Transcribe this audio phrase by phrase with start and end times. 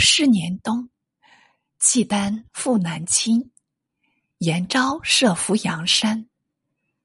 [0.00, 0.88] 是年冬，
[1.78, 3.50] 契丹赴南侵，
[4.38, 6.26] 延昭设伏阳山，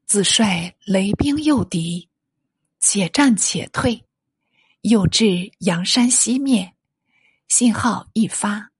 [0.05, 2.09] 自率雷兵诱敌，
[2.79, 4.05] 且战且退，
[4.81, 6.73] 又至阳山西面，
[7.49, 8.71] 信号一发，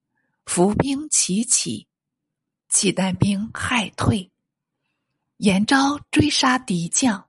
[0.45, 1.87] 伏兵齐起，
[2.69, 4.31] 契丹兵害退，
[5.37, 7.27] 延昭追杀敌将，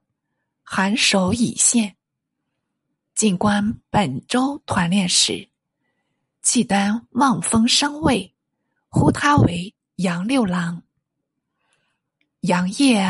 [0.63, 1.97] 韩首已现。
[3.15, 5.49] 进官本州团练使，
[6.47, 8.33] 契丹望风生畏，
[8.89, 10.85] 呼他为杨六郎。
[12.43, 13.05] 杨业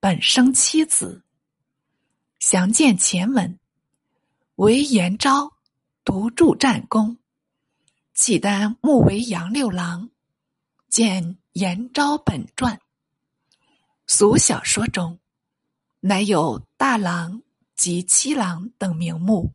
[0.00, 1.24] 本生妻子，
[2.40, 3.60] 详见前文。
[4.56, 5.52] 为延昭
[6.04, 7.16] 独著战功，
[8.12, 10.10] 契丹目为杨六郎，
[10.88, 12.80] 见延昭本传。
[14.08, 15.20] 俗小说中，
[16.00, 17.40] 乃有大郎。
[17.76, 19.54] 及七郎等名目，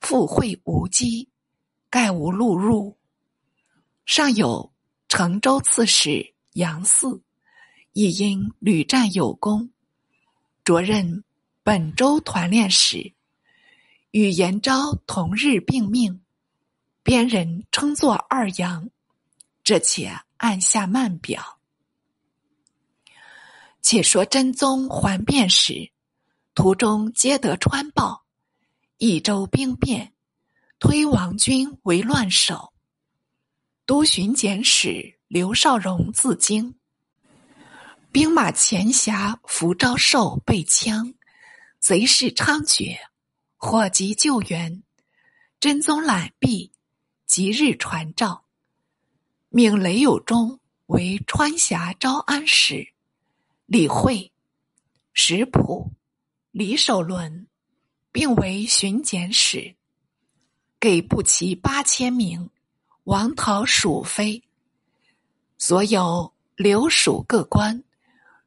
[0.00, 1.30] 附会无稽，
[1.90, 2.96] 盖无录入。
[4.04, 4.72] 尚有
[5.08, 7.20] 成州刺史杨嗣，
[7.92, 9.70] 亦因屡战有功，
[10.64, 11.24] 着任
[11.62, 13.14] 本州团练使，
[14.10, 16.22] 与延昭同日并命，
[17.02, 18.88] 边人称作二杨。
[19.64, 21.58] 这且按下慢表。
[23.82, 25.90] 且说真宗还变时。
[26.54, 28.24] 途中皆得川报，
[28.96, 30.14] 益州兵变，
[30.78, 32.72] 推王军为乱首。
[33.86, 36.74] 都巡检使刘少荣自京，
[38.10, 41.14] 兵马前辖福昭寿被枪，
[41.78, 42.96] 贼势猖獗，
[43.56, 44.82] 火急救援。
[45.60, 46.72] 真宗览毕，
[47.26, 48.44] 即日传诏，
[49.48, 52.92] 命雷有忠为川峡招安使，
[53.66, 54.32] 李惠、
[55.12, 55.92] 石普。
[56.50, 57.46] 李守伦，
[58.10, 59.76] 并为巡检使，
[60.86, 62.48] 给不齐八千名，
[63.02, 64.44] 王讨蜀妃。
[65.58, 67.82] 所有留蜀各官，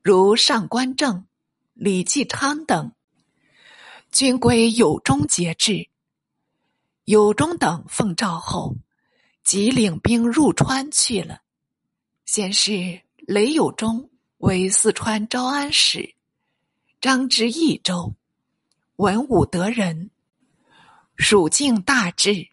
[0.01, 1.25] 如上官正、
[1.73, 2.93] 李继昌等，
[4.09, 5.89] 均归有中节制。
[7.03, 8.73] 有中等奉诏后，
[9.43, 11.41] 即领兵入川去了。
[12.23, 16.15] 先是雷有忠为四川招安使。
[17.01, 18.15] 张之益州，
[18.95, 20.09] 文武得人，
[21.21, 22.47] 蜀境大治，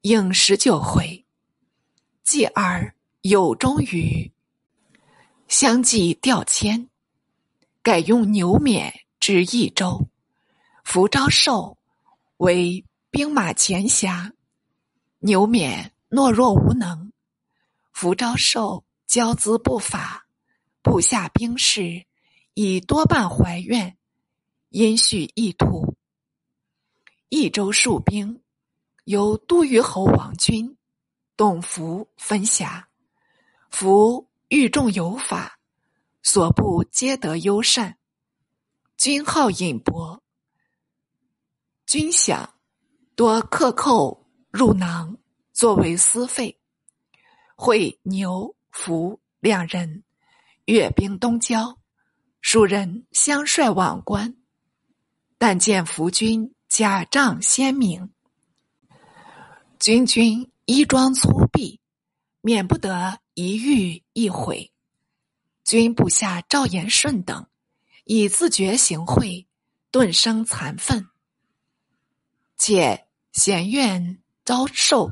[0.00, 1.26] 应十九回。
[2.24, 4.32] 继而有终于，
[5.46, 6.88] 相继调迁，
[7.82, 10.08] 改用牛勉之益州，
[10.84, 11.76] 福昭寿
[12.38, 14.32] 为兵马前辖。
[15.18, 17.12] 牛勉懦弱无能，
[17.92, 20.26] 福昭寿骄资不法，
[20.80, 22.06] 部下兵士。
[22.54, 23.96] 已多半怀怨，
[24.70, 25.94] 因续意图。
[27.28, 28.42] 益州戍兵
[29.04, 30.76] 由都虞侯王军、
[31.36, 32.88] 董福分辖。
[33.70, 35.58] 福欲重有法，
[36.22, 37.98] 所部皆得优善。
[38.96, 40.22] 军号尹伯，
[41.86, 42.48] 军饷
[43.14, 45.18] 多克扣入囊，
[45.52, 46.58] 作为私费。
[47.54, 50.02] 会牛、福两人
[50.64, 51.78] 阅兵东郊。
[52.40, 54.36] 蜀人相率往观，
[55.36, 58.10] 但见伏军甲仗鲜明，
[59.80, 61.78] 军军衣装粗鄙，
[62.42, 64.70] 免不得一遇一毁。
[65.64, 67.46] 军部下赵延顺等，
[68.04, 69.46] 以自觉行贿，
[69.90, 71.08] 顿生残愤。
[72.58, 75.10] 且贤院遭受，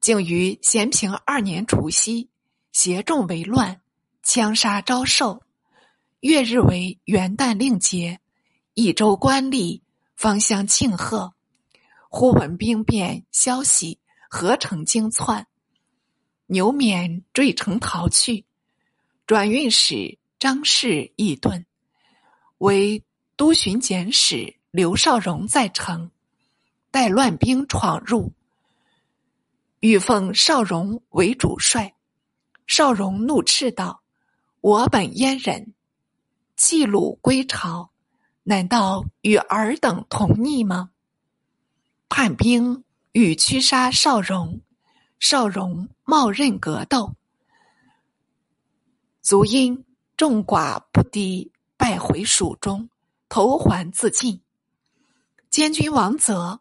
[0.00, 2.30] 竟于咸平二年除夕，
[2.72, 3.82] 携众为乱，
[4.22, 5.42] 枪杀昭寿。
[6.20, 8.20] 月日为元旦令节，
[8.72, 9.82] 益州官吏
[10.18, 11.32] 方相庆贺。
[12.08, 15.46] 忽闻兵变消息，何成惊窜，
[16.46, 18.44] 牛勉坠城逃去。
[19.28, 21.66] 转运使张氏亦遁，
[22.58, 23.04] 为
[23.36, 26.10] 都巡检使刘少荣在城，
[26.90, 28.32] 待乱兵闯入，
[29.78, 31.94] 欲奉少荣为主帅。
[32.66, 34.02] 少荣怒斥道
[34.60, 35.74] ：“我本阉人。”
[36.58, 37.92] 弃虏归朝，
[38.48, 40.88] 难道与尔等同逆吗？
[42.08, 44.62] 叛兵欲驱杀少荣，
[45.20, 47.14] 少荣冒刃格斗，
[49.20, 49.84] 卒因
[50.16, 52.88] 众寡不敌，败回蜀中，
[53.28, 54.40] 投环自尽。
[55.50, 56.60] 监军王泽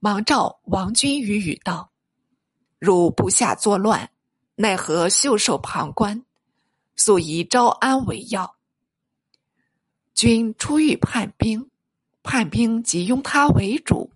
[0.00, 1.90] 忙召王君与语道
[2.78, 4.10] ：“汝部下作乱，
[4.56, 6.22] 奈何袖手旁观？
[6.96, 8.56] 素以招安为要。”
[10.14, 11.68] 君出狱叛兵，
[12.22, 14.12] 叛兵即拥他为主，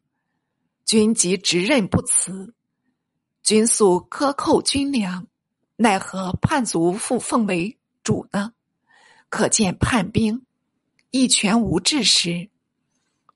[0.84, 2.54] 君即执任不辞。
[3.42, 5.26] 军素克扣军粮，
[5.74, 8.52] 奈何叛族复奉为主呢？
[9.28, 10.46] 可见叛兵
[11.10, 12.48] 一权无治时，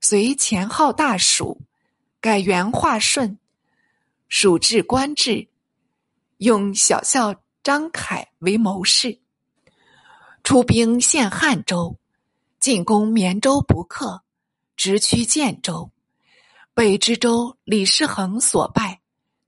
[0.00, 1.62] 随前号大蜀，
[2.20, 3.38] 改元化顺，
[4.28, 5.48] 蜀治官制，
[6.36, 9.18] 用小校张凯为谋士，
[10.44, 11.98] 出兵陷汉州，
[12.62, 14.22] 进攻绵州不克，
[14.76, 15.90] 直趋建州，
[16.74, 19.00] 北知州李世恒所败。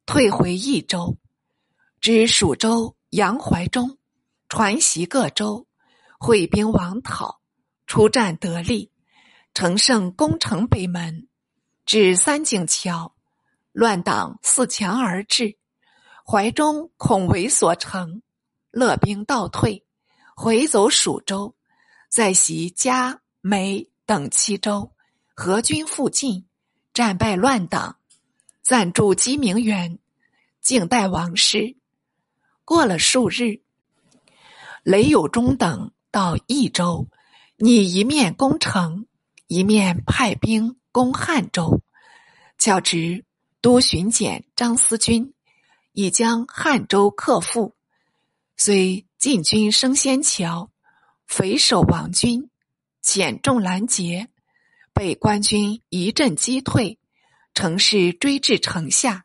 [0.05, 1.17] 退回益州，
[2.01, 3.99] 知蜀州杨怀忠
[4.49, 5.69] 传习各州，
[6.19, 7.41] 会兵王讨，
[7.87, 8.91] 出战得利，
[9.55, 11.29] 乘胜攻城北门，
[11.87, 13.15] 至三井桥，
[13.71, 15.57] 乱党四墙而至。
[16.27, 18.23] 怀忠恐为所成，
[18.73, 19.87] 勒兵倒退，
[20.35, 21.55] 回走蜀州，
[22.15, 24.93] 在袭嘉、梅等七州，
[25.35, 26.47] 合军复进，
[26.93, 27.97] 战败乱党。
[28.63, 29.99] 暂住鸡鸣园，
[30.61, 31.77] 静待王师。
[32.65, 33.63] 过了数日，
[34.85, 37.09] 雷有忠等到益州，
[37.57, 39.09] 拟一面攻城，
[39.49, 41.83] 一面派兵攻汉州。
[42.59, 43.25] 巧值
[43.61, 45.35] 都巡检张思军
[45.91, 47.75] 已将汉州克复，
[48.57, 50.71] 虽进军升仙桥，
[51.37, 52.49] 匪首王军，
[53.01, 54.29] 减重拦截，
[54.93, 57.01] 被官军一阵击退。
[57.55, 59.25] 城市追至城下，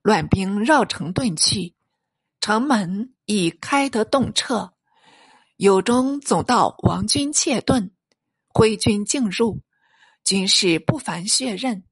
[0.00, 1.74] 乱兵绕城遁去，
[2.40, 4.72] 城门已开得洞彻。
[5.58, 7.90] 有中总道王军窃遁，
[8.48, 9.60] 挥军进入，
[10.24, 11.84] 军士不凡血刃，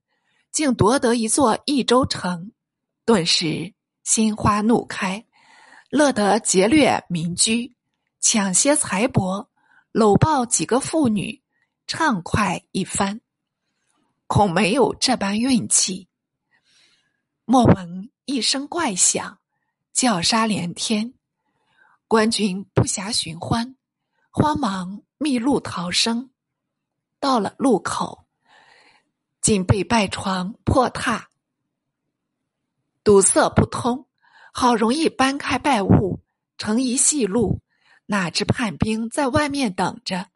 [0.51, 2.53] 竟夺得一座益州城，
[3.05, 5.27] 顿时心花怒开，
[5.91, 7.76] 乐得劫掠民居，
[8.29, 9.47] 抢些财帛，
[9.93, 11.45] 搂抱几个妇女，
[11.87, 13.21] 畅快一番。
[14.27, 16.09] 恐没有这般运气。
[17.45, 19.39] 莫闻一声怪响，
[19.93, 21.15] 叫杀连天，
[22.09, 23.77] 官军不暇寻欢，
[24.33, 26.31] 慌忙密路逃生。
[27.21, 28.27] 到了路口，
[29.41, 31.27] 竟被败床破榻，
[33.05, 34.09] 堵塞不通。
[34.53, 36.19] 好容易搬开败物，
[36.59, 37.61] 成一细路，
[38.07, 40.29] 哪知叛兵在外面等着，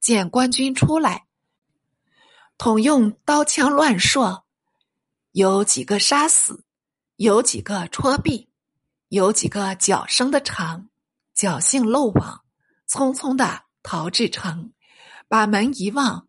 [0.00, 1.26] 见官军出来。
[2.58, 4.44] 统用刀枪乱射，
[5.32, 6.64] 有几个杀死，
[7.16, 8.48] 有几个戳毙，
[9.08, 10.88] 有几个脚生的长，
[11.36, 12.44] 侥幸漏网，
[12.88, 14.72] 匆匆的逃至城，
[15.28, 16.28] 把门一望，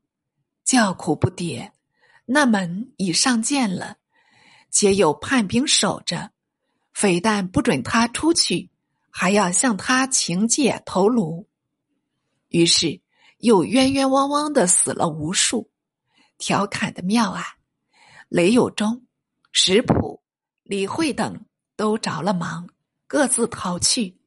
[0.63, 1.71] 叫苦不迭。
[2.25, 3.97] 那门已上箭了，
[4.69, 6.31] 且有叛兵守着，
[6.93, 8.69] 非但不准他出去，
[9.09, 11.47] 还要向他请解头颅。
[12.47, 13.01] 于是
[13.37, 15.69] 又冤冤枉枉的死了无数。
[16.37, 17.43] 调侃的妙啊！
[18.29, 19.05] 雷有忠、
[19.51, 20.21] 石普、
[20.63, 21.45] 李慧等
[21.75, 22.69] 都着了忙，
[23.07, 24.17] 各自逃去。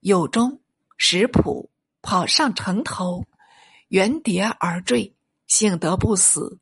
[0.00, 0.60] 有忠、
[0.96, 3.24] 石普跑上城头，
[3.88, 5.16] 原跌而坠，
[5.48, 6.60] 幸得不死。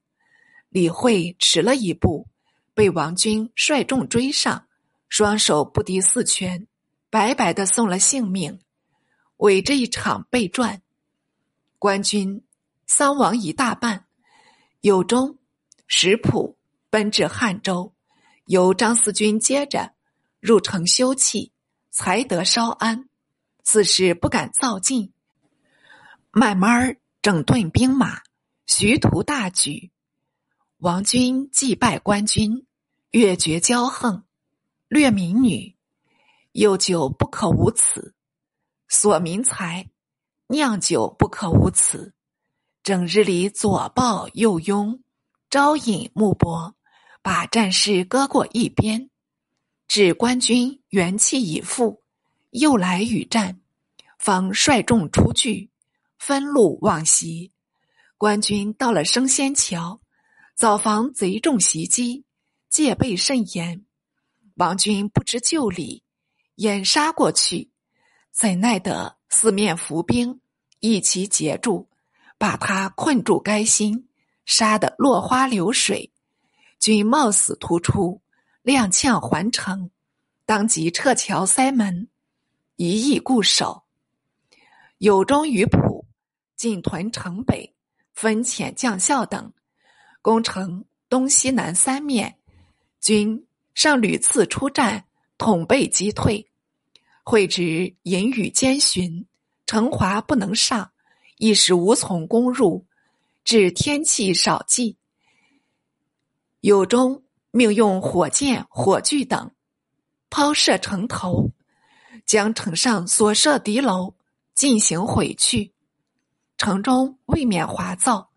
[0.71, 2.29] 李慧迟了一步，
[2.73, 4.67] 被王军率众追上，
[5.11, 6.67] 双手不敌四拳，
[7.11, 8.61] 白白的送了性命。
[9.39, 10.81] 为这一场被传，
[11.79, 12.43] 官军
[12.87, 14.07] 丧亡一大半。
[14.81, 15.39] 有中
[15.87, 16.57] 石普
[16.89, 17.93] 奔至汉州，
[18.47, 19.93] 由张思军接着
[20.41, 21.51] 入城休憩，
[21.91, 23.09] 才得稍安。
[23.63, 25.13] 自是不敢造进，
[26.31, 28.23] 慢慢整顿兵马，
[28.65, 29.91] 徐图大举。
[30.79, 32.67] 王军祭拜官军，
[33.11, 34.25] 越绝骄横，
[34.89, 35.76] 掠民女，
[36.57, 38.15] 又酒不可无此，
[38.89, 39.91] 索民财，
[40.47, 42.15] 酿酒不可无此。
[42.83, 45.03] 整日里左抱右拥，
[45.51, 46.75] 招引穆博，
[47.21, 49.11] 把战事搁过一边。
[49.87, 52.03] 指官军元气已复，
[52.53, 53.61] 又来与战，
[54.19, 55.71] 方率众出据，
[56.19, 57.53] 分路往袭。
[58.17, 60.01] 官军到了升仙桥，
[60.55, 62.25] 早防贼众袭击，
[62.71, 63.85] 戒备甚严。
[64.55, 66.03] 王军不知旧礼，
[66.57, 67.71] 掩杀过去，
[68.33, 70.41] 怎奈得四面伏兵
[70.81, 71.89] 一齐截住。
[72.39, 74.11] 把他困住，该心
[74.45, 76.13] 杀得落花流水，
[76.79, 78.21] 均冒死突出，
[78.63, 79.91] 踉跄还城，
[80.45, 82.09] 当即撤桥塞门，
[82.77, 83.85] 一意固守。
[84.99, 86.05] 有忠于朴
[86.57, 87.75] 进屯城北，
[88.13, 89.51] 分遣将校等
[90.21, 92.39] 攻城东西南三面，
[93.01, 95.06] 军上屡次出战，
[95.39, 96.51] 统被击退。
[97.25, 99.27] 会知隐语兼寻，
[99.67, 100.93] 城华不能上。
[101.39, 102.87] 一时无从攻入，
[103.45, 104.97] 致天气少计。
[106.61, 109.51] 有中命用火箭、火炬等，
[110.31, 111.51] 抛射城头，
[112.25, 114.15] 将城上所设敌楼
[114.55, 115.73] 进行毁去。
[116.57, 118.31] 城中未免华造，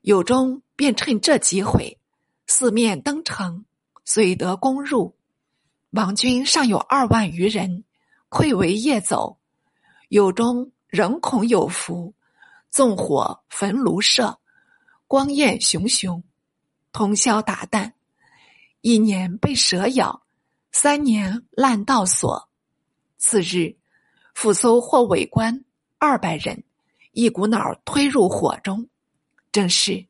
[0.00, 1.98] 有中便趁这机会
[2.46, 3.66] 四面登城，
[4.04, 5.14] 遂得攻入。
[5.90, 7.84] 王军尚有二万余人，
[8.28, 9.38] 溃围夜走。
[10.08, 12.14] 有中仍恐有伏，
[12.70, 14.38] 纵火焚庐舍，
[15.08, 16.22] 光焰熊熊，
[16.92, 17.92] 通宵达旦。
[18.82, 20.22] 一年被蛇咬，
[20.70, 22.48] 三年烂道锁。
[23.18, 23.76] 次日，
[24.32, 25.64] 复搜获伪官
[25.98, 26.62] 二百人，
[27.10, 28.88] 一股脑推入火中。
[29.50, 30.06] 正是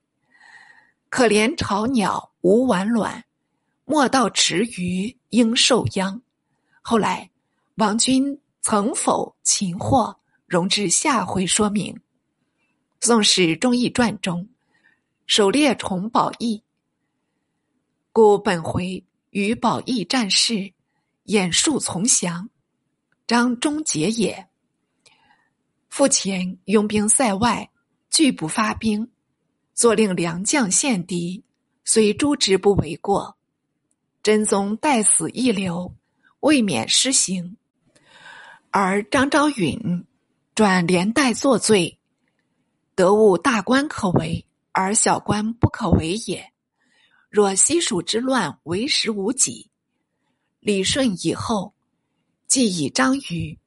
[1.09, 3.25] 可怜巢鸟无完卵，
[3.87, 6.23] 莫道池鱼应受殃。
[6.83, 7.31] 后来，
[7.77, 11.95] 王军曾否擒获，容至下回说明。
[13.01, 14.49] 《宋史忠义传》中，
[15.27, 16.63] 狩猎崇宝义。
[18.13, 20.73] 故本回与宝义战事，
[21.25, 22.51] 演述从降，
[23.27, 24.49] 张忠节也。
[25.89, 27.71] 父前拥兵塞外，
[28.11, 29.11] 拒不发兵，
[29.75, 31.45] 坐令良将献敌，
[31.85, 33.37] 虽诛之不为过。
[34.23, 35.95] 真宗待死一流，
[36.41, 37.57] 未免失行。
[38.71, 40.05] 而张昭允
[40.55, 41.99] 转连带作罪，
[42.95, 46.53] 得务大官可为，而小官不可为也。
[47.31, 49.71] 若西蜀之乱为时无几，
[50.61, 51.75] 李顺以后，
[52.47, 53.59] 既以张瑜，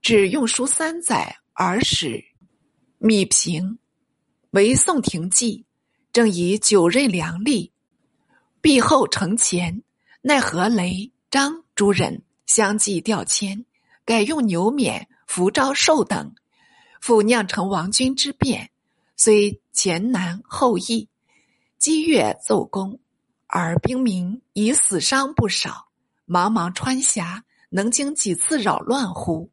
[0.00, 2.24] 只用书三载而使
[2.98, 3.78] 米平
[4.50, 5.66] 为宋廷计，
[6.12, 7.70] 正以九任良吏，
[8.64, 9.82] 避后城前，
[10.22, 13.66] 奈何雷张诸人相继调迁，
[14.06, 16.34] 改用牛免、符招寿等，
[16.98, 18.70] 复酿成王军之变，
[19.16, 21.10] 虽前难后易。
[21.76, 22.98] 积月奏功，
[23.48, 25.88] 而兵民已死伤不少。
[26.26, 29.50] 茫茫川峡，能经几次扰乱乎？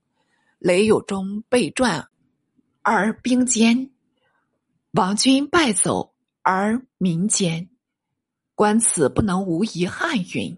[0.57, 2.07] 雷有中被传，
[2.81, 3.89] 而兵坚；
[4.91, 6.13] 王军败走，
[6.43, 7.67] 而民坚。
[8.61, 10.55] 观此不能无遗憾云。